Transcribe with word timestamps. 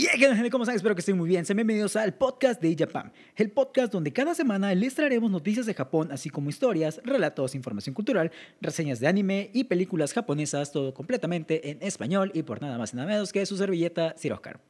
Y 0.00 0.06
hey, 0.10 0.18
gente, 0.18 0.48
¿cómo 0.48 0.64
están? 0.64 0.76
Espero 0.76 0.94
que 0.94 1.00
estén 1.00 1.18
muy 1.18 1.28
bien. 1.28 1.44
Sean 1.44 1.58
bienvenidos 1.58 1.94
al 1.94 2.14
podcast 2.14 2.62
de 2.62 2.74
Japan, 2.74 3.12
el 3.36 3.50
podcast 3.50 3.92
donde 3.92 4.14
cada 4.14 4.34
semana 4.34 4.74
les 4.74 4.94
traeremos 4.94 5.30
noticias 5.30 5.66
de 5.66 5.74
Japón, 5.74 6.10
así 6.10 6.30
como 6.30 6.48
historias, 6.48 7.02
relatos, 7.04 7.54
información 7.54 7.94
cultural, 7.94 8.32
reseñas 8.62 8.98
de 8.98 9.08
anime 9.08 9.50
y 9.52 9.64
películas 9.64 10.14
japonesas, 10.14 10.72
todo 10.72 10.94
completamente 10.94 11.68
en 11.68 11.82
español 11.82 12.30
y 12.32 12.44
por 12.44 12.62
nada 12.62 12.78
más 12.78 12.94
y 12.94 12.96
nada 12.96 13.08
menos 13.08 13.30
que 13.30 13.44
su 13.44 13.58
servilleta 13.58 14.14
Sir 14.16 14.32
Oscar. 14.32 14.62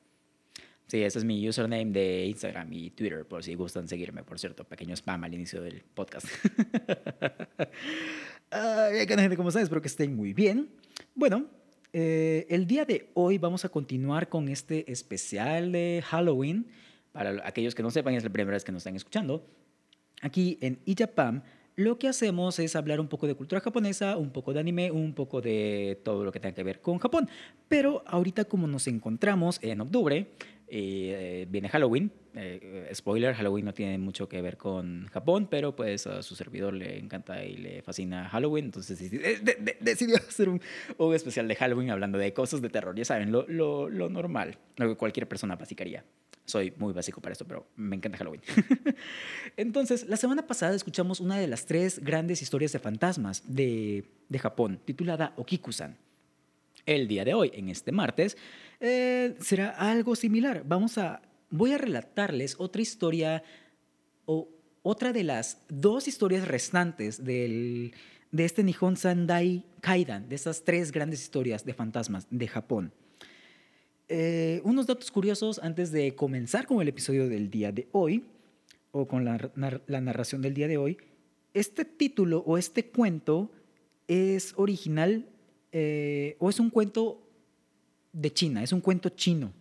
Sí, 0.88 1.04
ese 1.04 1.21
es 1.21 1.24
mi 1.24 1.49
username 1.49 1.92
de 1.92 2.26
Instagram 2.26 2.72
y 2.72 2.90
Twitter, 2.90 3.24
por 3.24 3.44
si 3.44 3.54
gustan 3.54 3.87
seguirme. 3.87 4.24
Por 4.24 4.40
cierto, 4.40 4.65
pequeño 4.65 4.97
spam 4.97 5.22
al 5.22 5.33
inicio 5.33 5.62
del 5.62 5.85
podcast. 5.94 6.26
Ay, 8.51 9.06
gente, 9.06 9.37
¿cómo 9.37 9.51
están? 9.51 9.62
Espero 9.62 9.81
que 9.81 9.87
estén 9.87 10.17
muy 10.17 10.33
bien. 10.33 10.71
Bueno, 11.15 11.47
eh, 11.92 12.46
el 12.48 12.66
día 12.66 12.84
de 12.84 13.10
hoy 13.14 13.38
vamos 13.38 13.64
a 13.64 13.68
continuar 13.68 14.28
con 14.28 14.48
este 14.48 14.90
especial 14.90 15.72
de 15.72 16.02
Halloween. 16.06 16.66
Para 17.12 17.46
aquellos 17.46 17.74
que 17.74 17.82
no 17.82 17.90
sepan, 17.90 18.14
es 18.14 18.24
la 18.24 18.30
primera 18.30 18.54
vez 18.54 18.64
que 18.64 18.72
nos 18.72 18.80
están 18.80 18.96
escuchando. 18.96 19.46
Aquí 20.22 20.58
en 20.60 20.78
iJapan 20.84 21.42
lo 21.76 21.98
que 21.98 22.08
hacemos 22.08 22.58
es 22.58 22.76
hablar 22.76 23.00
un 23.00 23.08
poco 23.08 23.26
de 23.26 23.34
cultura 23.34 23.60
japonesa, 23.60 24.16
un 24.18 24.30
poco 24.30 24.52
de 24.52 24.60
anime, 24.60 24.90
un 24.90 25.14
poco 25.14 25.40
de 25.40 25.98
todo 26.04 26.24
lo 26.24 26.32
que 26.32 26.38
tenga 26.38 26.54
que 26.54 26.62
ver 26.62 26.80
con 26.80 26.98
Japón. 26.98 27.28
Pero 27.68 28.02
ahorita 28.06 28.45
como 28.45 28.66
nos 28.66 28.86
encontramos 28.86 29.59
en 29.62 29.80
octubre, 29.80 30.30
eh, 30.70 31.47
viene 31.48 31.69
Halloween. 31.69 32.12
Eh, 32.34 32.91
spoiler, 32.95 33.34
Halloween 33.34 33.65
no 33.65 33.74
tiene 33.74 33.98
mucho 33.98 34.29
que 34.29 34.41
ver 34.41 34.56
con 34.56 35.06
Japón, 35.09 35.48
pero 35.51 35.74
pues 35.74 36.06
a 36.06 36.23
su 36.23 36.37
servidor 36.37 36.74
le 36.74 36.98
encanta 36.98 37.45
y 37.45 37.56
le 37.56 37.83
fascina 37.83 38.29
Halloween. 38.29 38.66
Entonces 38.66 38.98
decidió 39.80 40.16
hacer 40.29 40.48
un, 40.48 40.60
un, 40.98 41.15
especial 41.15 41.48
de 41.48 41.56
Halloween 41.56 41.91
hablando 41.91 42.19
de 42.19 42.33
cosas 42.33 42.62
de 42.62 42.69
terror. 42.69 42.95
Ya 42.95 43.05
saben, 43.05 43.33
lo 43.33 43.88
normal, 44.09 44.59
lo 44.77 44.88
que 44.88 44.96
cualquier 44.96 45.27
persona 45.29 45.56
basicaría. 45.56 46.05
Soy 46.51 46.73
muy 46.79 46.93
básico 46.93 47.21
para 47.21 47.32
esto, 47.32 47.46
pero 47.46 47.68
me 47.77 47.95
encanta 47.95 48.18
Halloween. 48.18 48.43
Entonces, 49.57 50.09
la 50.09 50.16
semana 50.16 50.46
pasada 50.46 50.74
escuchamos 50.74 51.21
una 51.21 51.38
de 51.38 51.46
las 51.46 51.65
tres 51.65 52.01
grandes 52.01 52.43
historias 52.43 52.73
de 52.73 52.80
fantasmas 52.80 53.45
de, 53.46 54.05
de 54.29 54.38
Japón, 54.40 54.80
titulada 54.84 55.32
Okikusan. 55.37 55.96
El 56.87 57.07
día 57.07 57.24
de 57.24 57.34
hoy, 57.34 57.52
en 57.55 57.68
este 57.68 57.93
martes, 57.93 58.37
eh, 58.80 59.36
será 59.40 59.70
algo 59.70 60.16
similar. 60.16 60.64
Vamos 60.66 60.98
a, 60.98 61.23
voy 61.50 61.73
a 61.73 61.78
relatarles 61.78 62.56
otra 62.59 62.82
historia 62.82 63.42
o 64.25 64.48
otra 64.83 65.12
de 65.12 65.25
las 65.25 65.59
dos 65.69 66.09
historias 66.09 66.48
restantes 66.48 67.25
de 67.25 67.92
este 68.33 68.64
Nihon 68.64 68.97
Sandai 68.97 69.64
Kaidan, 69.81 70.28
de 70.28 70.37
esas 70.37 70.64
tres 70.64 70.91
grandes 70.91 71.22
historias 71.22 71.64
de 71.64 71.75
fantasmas 71.75 72.27
de 72.31 72.48
Japón. 72.48 72.92
Eh, 74.09 74.61
unos 74.64 74.87
datos 74.87 75.11
curiosos 75.11 75.61
antes 75.62 75.92
de 75.92 76.17
comenzar 76.17 76.67
con 76.67 76.81
el 76.81 76.89
episodio 76.89 77.28
del 77.28 77.48
día 77.50 77.70
de 77.70 77.89
hoy, 77.92 78.25
o 78.92 79.06
con 79.06 79.25
la, 79.25 79.50
la 79.87 80.00
narración 80.00 80.42
del 80.42 80.55
día 80.55 80.67
de 80.67 80.78
hoy. 80.78 80.98
Este 81.55 81.84
título 81.84 82.42
o 82.47 82.59
este 82.59 82.87
cuento 82.87 83.53
es 84.09 84.55
original 84.56 85.28
eh, 85.70 86.37
o 86.41 86.50
es 86.50 86.59
un 86.59 86.70
cuento 86.70 87.22
de 88.12 88.33
China, 88.33 88.62
es 88.62 88.72
un 88.72 88.80
cuento 88.80 89.08
chino. 89.11 89.53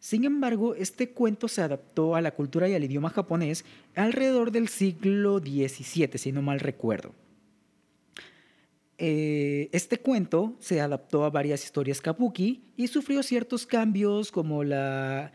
Sin 0.00 0.24
embargo, 0.24 0.74
este 0.74 1.10
cuento 1.10 1.48
se 1.48 1.60
adaptó 1.60 2.14
a 2.14 2.20
la 2.20 2.30
cultura 2.30 2.68
y 2.68 2.74
al 2.74 2.84
idioma 2.84 3.10
japonés 3.10 3.64
alrededor 3.94 4.52
del 4.52 4.68
siglo 4.68 5.38
XVII, 5.38 6.18
si 6.18 6.32
no 6.32 6.40
mal 6.40 6.60
recuerdo. 6.60 7.14
Eh, 8.96 9.68
este 9.72 9.98
cuento 9.98 10.56
se 10.58 10.80
adaptó 10.80 11.24
a 11.24 11.30
varias 11.30 11.64
historias 11.64 12.00
kabuki 12.00 12.64
y 12.76 12.88
sufrió 12.88 13.22
ciertos 13.22 13.64
cambios 13.64 14.32
como 14.32 14.64
la 14.64 15.32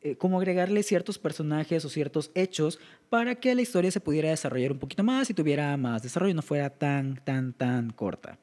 eh, 0.00 0.16
como 0.16 0.38
agregarle 0.38 0.82
ciertos 0.82 1.18
personajes 1.18 1.84
o 1.84 1.88
ciertos 1.88 2.30
hechos 2.34 2.78
para 3.08 3.34
que 3.34 3.54
la 3.54 3.62
historia 3.62 3.90
se 3.90 4.00
pudiera 4.00 4.30
desarrollar 4.30 4.72
un 4.72 4.78
poquito 4.78 5.02
más 5.02 5.28
y 5.28 5.34
tuviera 5.34 5.76
más 5.76 6.02
desarrollo, 6.02 6.34
no 6.34 6.42
fuera 6.42 6.70
tan, 6.70 7.16
tan, 7.24 7.52
tan 7.52 7.90
corta. 7.90 8.38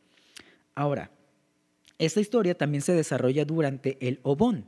Ahora, 0.74 1.12
esta 2.00 2.20
historia 2.20 2.56
también 2.56 2.82
se 2.82 2.94
desarrolla 2.94 3.46
durante 3.46 3.98
el 4.06 4.20
Obon. 4.24 4.66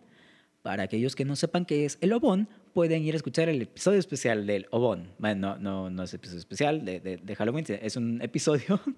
Para 0.61 0.83
aquellos 0.83 1.15
que 1.15 1.23
no 1.23 1.35
sepan 1.35 1.65
qué 1.65 1.85
es 1.85 1.97
el 2.01 2.11
Obon, 2.13 2.49
pueden 2.73 3.03
ir 3.03 3.13
a 3.13 3.17
escuchar 3.17 3.47
el 3.47 3.61
episodio 3.61 3.99
especial 3.99 4.45
del 4.45 4.67
Obon. 4.71 5.11
Bueno, 5.17 5.57
no, 5.57 5.89
no, 5.89 6.03
es 6.03 6.13
episodio 6.13 6.39
especial 6.39 6.83
de, 6.83 7.35
Halloween, 7.37 7.66
es 7.69 7.95
un 7.95 8.21
episodio. 8.21 8.79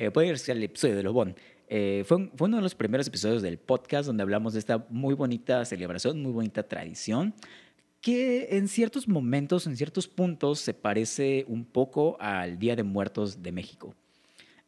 Eh, 0.00 0.12
pueden 0.12 0.28
ir 0.28 0.34
a 0.34 0.36
escuchar 0.36 0.56
el 0.56 0.62
episodio 0.62 0.94
del 0.94 1.08
Obon. 1.08 1.34
Eh, 1.66 2.04
fue, 2.06 2.30
fue, 2.36 2.46
uno 2.46 2.58
de 2.58 2.62
los 2.62 2.76
primeros 2.76 3.08
episodios 3.08 3.42
del 3.42 3.58
podcast 3.58 4.06
donde 4.06 4.22
hablamos 4.22 4.52
de 4.52 4.60
esta 4.60 4.86
muy 4.90 5.12
bonita 5.14 5.64
celebración, 5.64 6.22
muy 6.22 6.30
bonita 6.30 6.62
tradición, 6.62 7.34
que 8.00 8.56
en 8.56 8.68
ciertos 8.68 9.08
momentos, 9.08 9.66
en 9.66 9.76
ciertos 9.76 10.06
puntos, 10.06 10.60
se 10.60 10.72
parece 10.72 11.44
un 11.48 11.64
poco 11.64 12.16
al 12.20 12.60
Día 12.60 12.76
de 12.76 12.84
Muertos 12.84 13.42
de 13.42 13.50
México. 13.50 13.96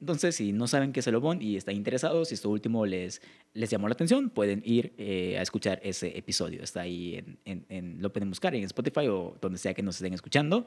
Entonces, 0.00 0.34
si 0.34 0.52
no 0.52 0.66
saben 0.66 0.92
qué 0.92 1.00
es 1.00 1.06
el 1.06 1.14
Obon 1.14 1.42
y 1.42 1.56
están 1.56 1.76
interesados, 1.76 2.28
si 2.28 2.34
esto 2.34 2.48
último 2.48 2.86
les, 2.86 3.20
les 3.52 3.68
llamó 3.68 3.86
la 3.86 3.92
atención, 3.92 4.30
pueden 4.30 4.62
ir 4.64 4.94
eh, 4.96 5.36
a 5.38 5.42
escuchar 5.42 5.78
ese 5.82 6.16
episodio. 6.16 6.62
Está 6.62 6.80
ahí, 6.80 7.22
en, 7.44 7.66
en, 7.68 8.00
lo 8.00 8.10
pueden 8.10 8.30
buscar 8.30 8.54
en 8.54 8.64
Spotify 8.64 9.08
o 9.08 9.36
donde 9.42 9.58
sea 9.58 9.74
que 9.74 9.82
nos 9.82 9.96
estén 9.96 10.14
escuchando. 10.14 10.66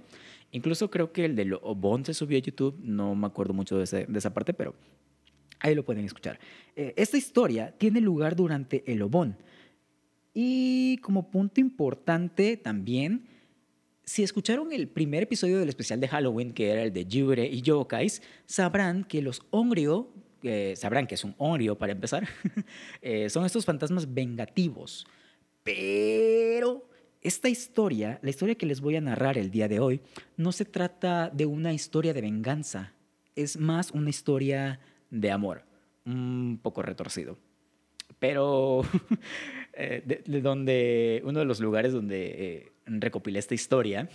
Incluso 0.52 0.92
creo 0.92 1.12
que 1.12 1.26
el 1.26 1.36
del 1.36 1.56
Obon 1.56 2.06
se 2.06 2.14
subió 2.14 2.38
a 2.38 2.42
YouTube, 2.42 2.80
no 2.84 3.16
me 3.16 3.26
acuerdo 3.26 3.54
mucho 3.54 3.78
de, 3.78 3.86
ese, 3.86 4.06
de 4.06 4.20
esa 4.20 4.32
parte, 4.36 4.54
pero 4.54 4.76
ahí 5.60 5.74
lo 5.74 5.84
pueden 5.84 6.06
escuchar. 6.06 6.40
Eh, 6.76 6.94
esta 6.96 7.18
historia 7.18 7.74
tiene 7.76 8.02
lugar 8.02 8.36
durante 8.36 8.84
el 8.92 9.02
Obon. 9.02 9.36
Y 10.36 10.98
como 10.98 11.32
punto 11.32 11.60
importante 11.60 12.56
también, 12.58 13.28
si 14.06 14.24
escucharon 14.24 14.72
el 14.74 14.88
primer 14.88 15.24
episodio 15.24 15.60
del 15.60 15.70
especial 15.70 16.00
de 16.00 16.08
Halloween, 16.08 16.54
que 16.54 16.70
era 16.70 16.84
el 16.84 16.92
de 16.92 17.06
Yure 17.06 17.46
y 17.48 17.62
Yokais, 17.62 18.22
sabrán 18.46 19.04
que 19.06 19.22
los 19.22 19.42
Onryo, 19.50 20.10
eh, 20.44 20.74
sabrán 20.76 21.08
que 21.08 21.16
es 21.16 21.24
un 21.24 21.36
Onryo 21.38 21.78
para 21.78 21.94
empezar, 21.94 22.28
eh, 23.02 23.30
son 23.30 23.46
estos 23.46 23.66
fantasmas 23.66 24.14
vengativos. 24.14 25.08
Pero 25.64 26.90
esta 27.22 27.48
historia, 27.48 28.20
la 28.22 28.30
historia 28.30 28.56
que 28.56 28.66
les 28.66 28.82
voy 28.82 28.98
a 28.98 29.02
narrar 29.02 29.38
el 29.38 29.50
día 29.50 29.70
de 29.70 29.80
hoy, 29.80 30.02
no 30.36 30.52
se 30.52 30.66
trata 30.66 31.30
de 31.30 31.46
una 31.46 31.72
historia 31.72 32.14
de 32.14 32.22
venganza, 32.22 32.94
es 33.36 33.58
más 33.58 33.92
una 33.92 34.10
historia 34.10 34.82
de 35.10 35.32
amor, 35.32 35.64
un 36.06 36.60
poco 36.62 36.82
retorcido. 36.82 37.38
Pero 38.20 38.82
eh, 39.74 40.04
de, 40.06 40.42
donde, 40.42 41.22
uno 41.24 41.40
de 41.40 41.46
los 41.46 41.62
lugares 41.62 41.94
donde 41.94 42.73
recopilé 42.86 43.40
esta 43.40 43.54
historia, 43.54 44.10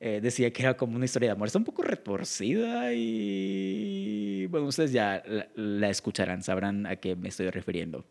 eh, 0.00 0.20
decía 0.20 0.52
que 0.52 0.62
era 0.62 0.76
como 0.76 0.96
una 0.96 1.04
historia 1.04 1.28
de 1.28 1.32
amor. 1.32 1.46
Está 1.46 1.58
un 1.58 1.64
poco 1.64 1.82
retorcida 1.82 2.92
y 2.92 4.46
bueno, 4.46 4.66
ustedes 4.66 4.92
ya 4.92 5.22
la, 5.54 5.88
escucharán, 5.90 6.42
sabrán 6.42 6.86
a 6.86 6.96
qué 6.96 7.14
me 7.14 7.28
estoy 7.28 7.50
refiriendo. 7.50 8.04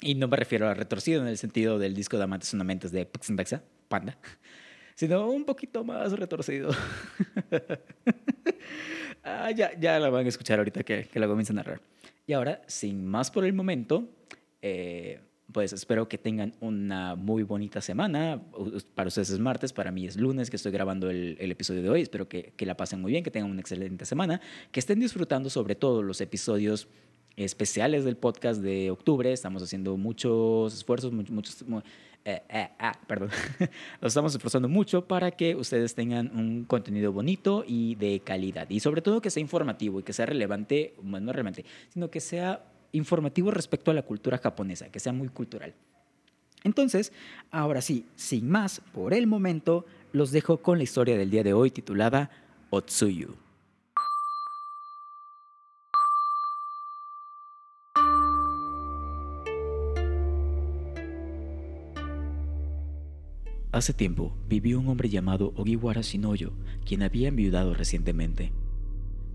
Y 0.00 0.14
no 0.14 0.28
me 0.28 0.36
refiero 0.36 0.68
a 0.68 0.74
retorcido 0.74 1.22
en 1.22 1.28
el 1.28 1.38
sentido 1.38 1.78
del 1.78 1.94
disco 1.94 2.18
de 2.18 2.24
Amantes 2.24 2.50
Sonamentes 2.50 2.92
de 2.92 3.06
Pixenbexa, 3.06 3.62
Panda, 3.88 4.16
sino 4.94 5.28
un 5.28 5.44
poquito 5.44 5.82
más 5.82 6.12
retorcido. 6.12 6.70
ah, 9.24 9.50
ya, 9.50 9.78
ya 9.78 9.98
la 9.98 10.08
van 10.08 10.26
a 10.26 10.28
escuchar 10.28 10.58
ahorita 10.58 10.84
que, 10.84 11.08
que 11.08 11.18
la 11.20 11.26
comienzo 11.26 11.52
a 11.52 11.56
narrar. 11.56 11.80
Y 12.26 12.32
ahora, 12.32 12.62
sin 12.68 13.04
más 13.04 13.30
por 13.30 13.44
el 13.44 13.52
momento, 13.52 14.08
eh, 14.60 15.20
pues 15.52 15.72
espero 15.72 16.08
que 16.08 16.18
tengan 16.18 16.54
una 16.60 17.14
muy 17.14 17.42
bonita 17.42 17.80
semana. 17.80 18.42
Para 18.94 19.08
ustedes 19.08 19.30
es 19.30 19.38
martes, 19.38 19.72
para 19.72 19.90
mí 19.90 20.06
es 20.06 20.16
lunes 20.16 20.50
que 20.50 20.56
estoy 20.56 20.72
grabando 20.72 21.10
el, 21.10 21.36
episodio 21.38 21.82
de 21.82 21.90
hoy. 21.90 22.02
Espero 22.02 22.28
que, 22.28 22.52
la 22.58 22.76
pasen 22.76 23.00
muy 23.00 23.12
bien, 23.12 23.22
que 23.22 23.30
tengan 23.30 23.50
una 23.50 23.60
excelente 23.60 24.04
semana, 24.04 24.40
que 24.70 24.80
estén 24.80 25.00
disfrutando 25.00 25.50
sobre 25.50 25.74
todo 25.74 26.02
los 26.02 26.20
episodios 26.20 26.88
especiales 27.36 28.04
del 28.04 28.16
podcast 28.16 28.60
de 28.60 28.90
octubre. 28.90 29.32
Estamos 29.32 29.62
haciendo 29.62 29.96
muchos 29.96 30.74
esfuerzos, 30.74 31.12
muchos... 31.12 31.32
muchos 31.32 31.84
eh, 32.24 32.40
eh, 32.48 32.68
ah, 32.78 32.92
perdón. 33.06 33.30
Nos 34.00 34.12
estamos 34.12 34.34
esforzando 34.34 34.68
mucho 34.68 35.06
para 35.06 35.32
que 35.32 35.56
ustedes 35.56 35.94
tengan 35.94 36.30
un 36.36 36.64
contenido 36.64 37.12
bonito 37.12 37.64
y 37.66 37.96
de 37.96 38.20
calidad. 38.20 38.70
Y 38.70 38.80
sobre 38.80 39.02
todo 39.02 39.20
que 39.20 39.30
sea 39.30 39.40
informativo 39.40 39.98
y 39.98 40.02
que 40.04 40.12
sea 40.12 40.26
relevante, 40.26 40.94
bueno, 41.02 41.26
no 41.26 41.32
relevante, 41.32 41.64
sino 41.88 42.10
que 42.10 42.20
sea 42.20 42.71
informativo 42.92 43.50
respecto 43.50 43.90
a 43.90 43.94
la 43.94 44.02
cultura 44.02 44.38
japonesa, 44.38 44.90
que 44.90 45.00
sea 45.00 45.12
muy 45.12 45.28
cultural. 45.28 45.74
Entonces, 46.64 47.12
ahora 47.50 47.80
sí, 47.80 48.06
sin 48.14 48.48
más, 48.48 48.80
por 48.92 49.14
el 49.14 49.26
momento, 49.26 49.84
los 50.12 50.30
dejo 50.30 50.58
con 50.58 50.78
la 50.78 50.84
historia 50.84 51.16
del 51.16 51.30
día 51.30 51.42
de 51.42 51.54
hoy 51.54 51.70
titulada 51.70 52.30
Otsuyu. 52.70 53.34
Hace 63.72 63.94
tiempo 63.94 64.36
vivió 64.48 64.78
un 64.78 64.88
hombre 64.88 65.08
llamado 65.08 65.54
Ogiwara 65.56 66.02
Shinoyo, 66.02 66.52
quien 66.84 67.02
había 67.02 67.28
enviudado 67.28 67.72
recientemente. 67.72 68.52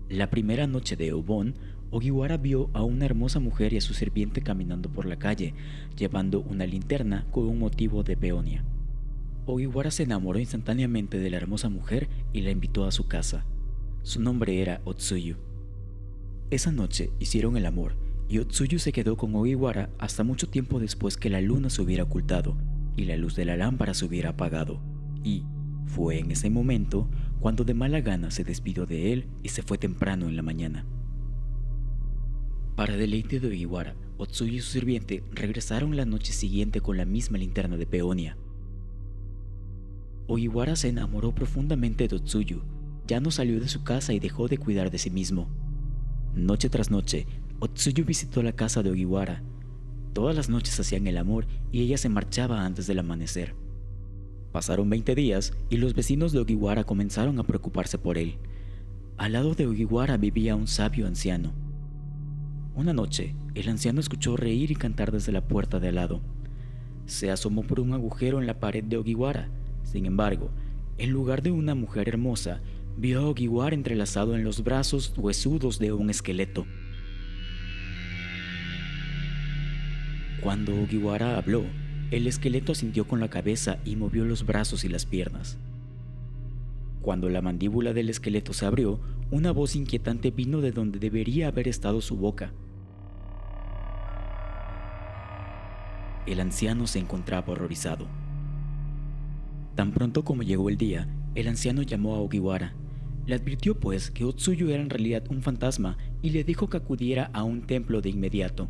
La 0.08 0.30
primera 0.30 0.68
noche 0.68 0.94
de 0.94 1.12
Obon, 1.12 1.56
Ogiwara 1.90 2.36
vio 2.36 2.68
a 2.74 2.82
una 2.82 3.06
hermosa 3.06 3.40
mujer 3.40 3.72
y 3.72 3.78
a 3.78 3.80
su 3.80 3.94
sirviente 3.94 4.42
caminando 4.42 4.90
por 4.90 5.06
la 5.06 5.18
calle, 5.18 5.54
llevando 5.96 6.40
una 6.40 6.66
linterna 6.66 7.26
con 7.30 7.48
un 7.48 7.58
motivo 7.58 8.02
de 8.02 8.16
peonia. 8.16 8.64
Ogiwara 9.46 9.90
se 9.90 10.02
enamoró 10.02 10.38
instantáneamente 10.38 11.18
de 11.18 11.30
la 11.30 11.38
hermosa 11.38 11.70
mujer 11.70 12.08
y 12.34 12.42
la 12.42 12.50
invitó 12.50 12.84
a 12.84 12.92
su 12.92 13.08
casa. 13.08 13.46
Su 14.02 14.20
nombre 14.20 14.60
era 14.60 14.82
Otsuyu. 14.84 15.36
Esa 16.50 16.72
noche 16.72 17.10
hicieron 17.18 17.56
el 17.56 17.64
amor 17.64 17.94
y 18.28 18.38
Otsuyu 18.38 18.78
se 18.78 18.92
quedó 18.92 19.16
con 19.16 19.34
Ogiwara 19.34 19.88
hasta 19.98 20.24
mucho 20.24 20.48
tiempo 20.48 20.80
después 20.80 21.16
que 21.16 21.30
la 21.30 21.40
luna 21.40 21.70
se 21.70 21.80
hubiera 21.80 22.02
ocultado 22.02 22.56
y 22.96 23.06
la 23.06 23.16
luz 23.16 23.34
de 23.34 23.46
la 23.46 23.56
lámpara 23.56 23.94
se 23.94 24.04
hubiera 24.04 24.30
apagado. 24.30 24.82
Y 25.24 25.44
fue 25.86 26.18
en 26.18 26.32
ese 26.32 26.50
momento 26.50 27.08
cuando 27.40 27.64
de 27.64 27.72
mala 27.72 28.02
gana 28.02 28.30
se 28.30 28.44
despidió 28.44 28.84
de 28.84 29.14
él 29.14 29.26
y 29.42 29.48
se 29.48 29.62
fue 29.62 29.78
temprano 29.78 30.28
en 30.28 30.36
la 30.36 30.42
mañana. 30.42 30.84
Para 32.78 32.96
deleite 32.96 33.40
de 33.40 33.48
Ogiwara, 33.48 33.96
Otsuyu 34.18 34.54
y 34.54 34.60
su 34.60 34.70
sirviente 34.70 35.24
regresaron 35.32 35.96
la 35.96 36.04
noche 36.04 36.32
siguiente 36.32 36.80
con 36.80 36.96
la 36.96 37.04
misma 37.04 37.36
linterna 37.36 37.76
de 37.76 37.86
peonia. 37.86 38.36
Ogiwara 40.28 40.76
se 40.76 40.86
enamoró 40.86 41.34
profundamente 41.34 42.06
de 42.06 42.14
Otsuyu, 42.14 42.60
ya 43.08 43.18
no 43.18 43.32
salió 43.32 43.58
de 43.58 43.66
su 43.66 43.82
casa 43.82 44.12
y 44.12 44.20
dejó 44.20 44.46
de 44.46 44.58
cuidar 44.58 44.92
de 44.92 44.98
sí 44.98 45.10
mismo. 45.10 45.48
Noche 46.36 46.70
tras 46.70 46.88
noche, 46.88 47.26
Otsuyu 47.58 48.04
visitó 48.04 48.44
la 48.44 48.52
casa 48.52 48.84
de 48.84 48.92
Ogiwara. 48.92 49.42
Todas 50.12 50.36
las 50.36 50.48
noches 50.48 50.78
hacían 50.78 51.08
el 51.08 51.18
amor 51.18 51.48
y 51.72 51.80
ella 51.82 51.98
se 51.98 52.08
marchaba 52.08 52.64
antes 52.64 52.86
del 52.86 53.00
amanecer. 53.00 53.56
Pasaron 54.52 54.88
20 54.88 55.16
días 55.16 55.52
y 55.68 55.78
los 55.78 55.94
vecinos 55.94 56.30
de 56.30 56.38
Ogiwara 56.38 56.84
comenzaron 56.84 57.40
a 57.40 57.42
preocuparse 57.42 57.98
por 57.98 58.18
él. 58.18 58.36
Al 59.16 59.32
lado 59.32 59.56
de 59.56 59.66
Ogiwara 59.66 60.16
vivía 60.16 60.54
un 60.54 60.68
sabio 60.68 61.08
anciano. 61.08 61.66
Una 62.78 62.92
noche, 62.92 63.34
el 63.56 63.68
anciano 63.70 63.98
escuchó 63.98 64.36
reír 64.36 64.70
y 64.70 64.76
cantar 64.76 65.10
desde 65.10 65.32
la 65.32 65.40
puerta 65.40 65.80
de 65.80 65.88
al 65.88 65.96
lado. 65.96 66.20
Se 67.06 67.28
asomó 67.28 67.64
por 67.64 67.80
un 67.80 67.92
agujero 67.92 68.40
en 68.40 68.46
la 68.46 68.60
pared 68.60 68.84
de 68.84 68.96
Ogiwara. 68.96 69.48
Sin 69.82 70.06
embargo, 70.06 70.52
en 70.96 71.10
lugar 71.10 71.42
de 71.42 71.50
una 71.50 71.74
mujer 71.74 72.08
hermosa, 72.08 72.60
vio 72.96 73.18
a 73.18 73.28
Ogiwara 73.30 73.74
entrelazado 73.74 74.36
en 74.36 74.44
los 74.44 74.62
brazos 74.62 75.12
huesudos 75.16 75.80
de 75.80 75.92
un 75.92 76.08
esqueleto. 76.08 76.66
Cuando 80.40 80.80
Ogiwara 80.80 81.36
habló, 81.36 81.64
el 82.12 82.28
esqueleto 82.28 82.70
asintió 82.70 83.08
con 83.08 83.18
la 83.18 83.28
cabeza 83.28 83.78
y 83.84 83.96
movió 83.96 84.24
los 84.24 84.46
brazos 84.46 84.84
y 84.84 84.88
las 84.88 85.04
piernas. 85.04 85.58
Cuando 87.02 87.28
la 87.28 87.42
mandíbula 87.42 87.92
del 87.92 88.08
esqueleto 88.08 88.52
se 88.52 88.66
abrió, 88.66 89.00
una 89.32 89.50
voz 89.50 89.74
inquietante 89.74 90.30
vino 90.30 90.60
de 90.60 90.70
donde 90.70 91.00
debería 91.00 91.48
haber 91.48 91.66
estado 91.66 92.00
su 92.00 92.16
boca. 92.16 92.52
El 96.28 96.40
anciano 96.40 96.86
se 96.86 96.98
encontraba 96.98 97.52
horrorizado. 97.52 98.06
Tan 99.74 99.92
pronto 99.92 100.24
como 100.24 100.42
llegó 100.42 100.68
el 100.68 100.76
día, 100.76 101.08
el 101.34 101.48
anciano 101.48 101.80
llamó 101.80 102.14
a 102.14 102.20
Ogiwara. 102.20 102.74
Le 103.26 103.34
advirtió 103.34 103.80
pues 103.80 104.10
que 104.10 104.24
Otsuyu 104.24 104.68
era 104.68 104.82
en 104.82 104.90
realidad 104.90 105.24
un 105.30 105.42
fantasma 105.42 105.96
y 106.20 106.30
le 106.30 106.44
dijo 106.44 106.68
que 106.68 106.76
acudiera 106.76 107.30
a 107.32 107.44
un 107.44 107.62
templo 107.66 108.02
de 108.02 108.10
inmediato. 108.10 108.68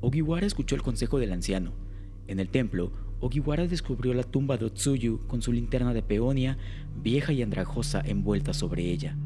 Ogiwara 0.00 0.46
escuchó 0.46 0.74
el 0.74 0.82
consejo 0.82 1.18
del 1.18 1.32
anciano 1.32 1.72
en 2.28 2.40
el 2.40 2.50
templo, 2.50 2.92
Ogiwara 3.20 3.66
descubrió 3.66 4.12
la 4.14 4.22
tumba 4.22 4.58
de 4.58 4.66
Otsuyu 4.66 5.26
con 5.26 5.40
su 5.40 5.50
linterna 5.50 5.94
de 5.94 6.02
peonia, 6.02 6.58
vieja 7.02 7.32
y 7.32 7.42
andrajosa, 7.42 8.02
envuelta 8.04 8.52
sobre 8.52 8.82
ella. 8.82 9.16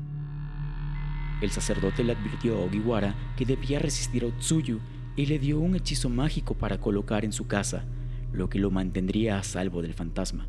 El 1.42 1.50
sacerdote 1.50 2.04
le 2.04 2.12
advirtió 2.12 2.56
a 2.56 2.64
Ogiwara 2.64 3.16
que 3.36 3.44
debía 3.44 3.80
resistir 3.80 4.22
a 4.22 4.28
Otsuyu 4.28 4.78
y 5.17 5.26
le 5.26 5.38
dio 5.38 5.61
un 5.61 5.75
hechizo 5.75 6.09
mágico 6.09 6.55
para 6.55 6.81
colocar 6.81 7.25
en 7.25 7.32
su 7.32 7.47
casa, 7.47 7.85
lo 8.32 8.49
que 8.49 8.59
lo 8.59 8.70
mantendría 8.70 9.38
a 9.38 9.43
salvo 9.43 9.82
del 9.82 9.94
fantasma. 9.94 10.47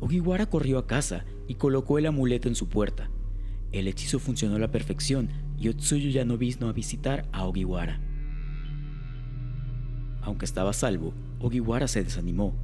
Ogiwara 0.00 0.46
corrió 0.46 0.78
a 0.78 0.86
casa 0.86 1.24
y 1.46 1.54
colocó 1.54 1.98
el 1.98 2.06
amuleto 2.06 2.48
en 2.48 2.54
su 2.54 2.68
puerta. 2.68 3.10
El 3.70 3.86
hechizo 3.86 4.18
funcionó 4.18 4.56
a 4.56 4.58
la 4.58 4.70
perfección 4.70 5.28
y 5.58 5.68
Otsuyu 5.68 6.10
ya 6.10 6.24
no 6.24 6.38
vino 6.38 6.68
a 6.68 6.72
visitar 6.72 7.28
a 7.32 7.44
Ogiwara. 7.44 8.00
Aunque 10.22 10.46
estaba 10.46 10.72
salvo, 10.72 11.14
Ogiwara 11.38 11.86
se 11.86 12.02
desanimó. 12.02 12.54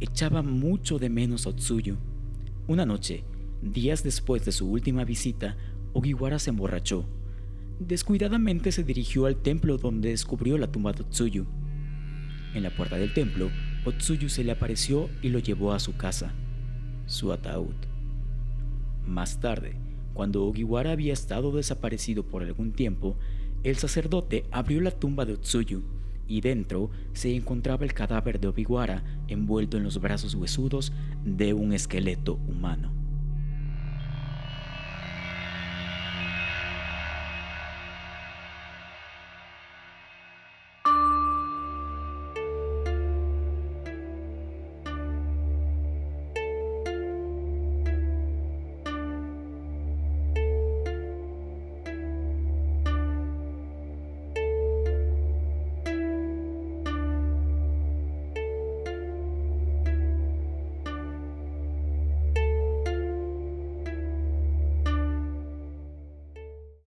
Echaba 0.00 0.42
mucho 0.42 0.98
de 0.98 1.10
menos 1.10 1.46
a 1.46 1.50
Otsuyu. 1.50 1.96
Una 2.66 2.86
noche, 2.86 3.24
días 3.62 4.02
después 4.02 4.44
de 4.44 4.52
su 4.52 4.70
última 4.70 5.04
visita, 5.04 5.56
Ogiwara 5.92 6.38
se 6.38 6.50
emborrachó. 6.50 7.06
Descuidadamente 7.80 8.72
se 8.72 8.82
dirigió 8.82 9.26
al 9.26 9.36
templo 9.36 9.78
donde 9.78 10.08
descubrió 10.08 10.58
la 10.58 10.66
tumba 10.66 10.92
de 10.92 11.02
Otsuyu. 11.02 11.46
En 12.54 12.64
la 12.64 12.70
puerta 12.70 12.96
del 12.96 13.14
templo, 13.14 13.50
Otsuyu 13.84 14.28
se 14.28 14.42
le 14.42 14.50
apareció 14.50 15.08
y 15.22 15.28
lo 15.28 15.38
llevó 15.38 15.72
a 15.72 15.78
su 15.78 15.96
casa, 15.96 16.32
su 17.06 17.32
ataúd. 17.32 17.74
Más 19.06 19.38
tarde, 19.38 19.76
cuando 20.12 20.44
Ogiwara 20.44 20.90
había 20.90 21.12
estado 21.12 21.52
desaparecido 21.52 22.24
por 22.24 22.42
algún 22.42 22.72
tiempo, 22.72 23.16
el 23.62 23.76
sacerdote 23.76 24.44
abrió 24.50 24.80
la 24.80 24.90
tumba 24.90 25.24
de 25.24 25.34
Otsuyu 25.34 25.84
y 26.26 26.40
dentro 26.40 26.90
se 27.12 27.34
encontraba 27.34 27.84
el 27.84 27.94
cadáver 27.94 28.40
de 28.40 28.48
Obiwara 28.48 29.04
envuelto 29.28 29.76
en 29.76 29.84
los 29.84 30.00
brazos 30.00 30.34
huesudos 30.34 30.92
de 31.24 31.54
un 31.54 31.72
esqueleto 31.72 32.34
humano. 32.48 32.97